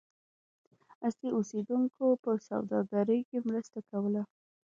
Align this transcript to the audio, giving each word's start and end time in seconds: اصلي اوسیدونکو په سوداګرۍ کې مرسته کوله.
اصلي 1.07 1.29
اوسیدونکو 1.33 2.05
په 2.23 2.31
سوداګرۍ 2.47 3.19
کې 3.29 3.37
مرسته 3.47 3.79
کوله. 3.89 4.21